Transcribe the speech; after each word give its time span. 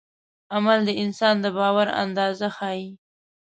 عمل 0.55 0.79
د 0.85 0.89
انسان 1.03 1.35
د 1.43 1.45
باور 1.57 1.87
اندازه 2.03 2.47
ښيي. 2.57 2.87